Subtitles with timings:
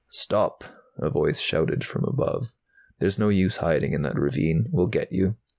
[0.09, 0.63] "Stop!"
[0.97, 2.53] a voice shouted from above.
[2.97, 4.65] "There's no use hiding in that ravine.
[4.71, 5.35] We'll get you!